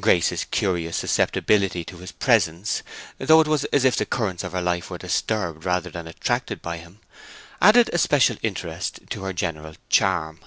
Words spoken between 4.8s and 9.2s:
were disturbed rather than attracted by him, added a special interest